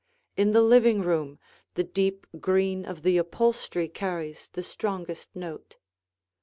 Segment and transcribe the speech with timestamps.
[0.35, 1.37] In the living room
[1.75, 5.77] the deep green of the upholstery carries the strongest note.